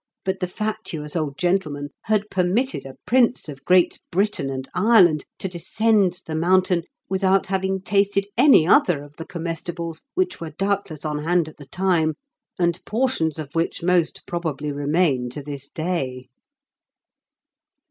[0.25, 5.47] But the fatuous old gentleman had permitted a Prince of Great Britain and Ireland to
[5.47, 11.19] descend the mountain without having tasted any other of the comestibles which were doubtless on
[11.23, 12.15] hand at the time,
[12.57, 16.29] and portions of which most probably remain to this day.